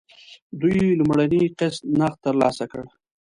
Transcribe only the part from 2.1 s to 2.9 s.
ترلاسه کړ.